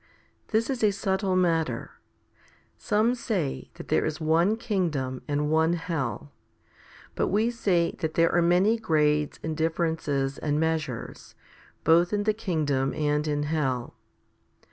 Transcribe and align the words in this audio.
This 0.47 0.67
is 0.71 0.83
a 0.83 0.89
subtle 0.89 1.35
matter. 1.35 1.91
Some 2.75 3.13
say 3.13 3.69
that 3.75 3.89
there 3.89 4.03
is 4.03 4.19
one 4.19 4.55
kingdom 4.57 5.21
and 5.27 5.51
one 5.51 5.73
hell; 5.73 6.31
but 7.13 7.27
we 7.27 7.51
say 7.51 7.91
that 7.99 8.15
there 8.15 8.33
are 8.33 8.41
many 8.41 8.79
grades 8.79 9.39
and 9.43 9.55
differences 9.55 10.39
and 10.39 10.59
measures, 10.59 11.35
both 11.83 12.13
in 12.13 12.23
the 12.23 12.33
kingdom 12.33 12.95
and 12.95 13.27
in 13.27 13.43
hell. 13.43 13.93